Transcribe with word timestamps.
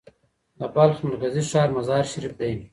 د 0.59 0.59
بلخ 0.75 0.97
مرکزي 1.07 1.41
ښار 1.49 1.69
مزار 1.77 2.03
شریف 2.11 2.33
دی. 2.39 2.51